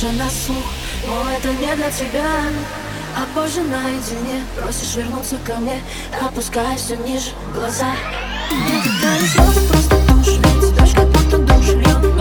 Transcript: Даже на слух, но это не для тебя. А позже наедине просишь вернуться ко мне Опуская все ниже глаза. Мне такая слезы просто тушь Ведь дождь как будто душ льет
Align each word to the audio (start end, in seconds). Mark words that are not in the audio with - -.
Даже 0.00 0.14
на 0.16 0.30
слух, 0.30 0.64
но 1.08 1.28
это 1.28 1.48
не 1.54 1.74
для 1.74 1.90
тебя. 1.90 2.22
А 3.16 3.26
позже 3.34 3.62
наедине 3.62 4.44
просишь 4.56 4.94
вернуться 4.94 5.36
ко 5.44 5.56
мне 5.56 5.82
Опуская 6.22 6.76
все 6.76 6.94
ниже 6.94 7.30
глаза. 7.52 7.96
Мне 8.48 8.80
такая 8.80 9.18
слезы 9.18 9.68
просто 9.68 9.96
тушь 10.06 10.36
Ведь 10.36 10.76
дождь 10.76 10.94
как 10.94 11.08
будто 11.08 11.38
душ 11.38 11.68
льет 11.70 12.17